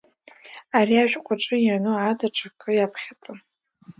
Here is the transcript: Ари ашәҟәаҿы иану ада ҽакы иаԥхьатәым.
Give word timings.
Ари 0.77 0.95
ашәҟәаҿы 1.03 1.57
иану 1.65 1.95
ада 2.09 2.27
ҽакы 2.35 2.69
иаԥхьатәым. 2.75 3.39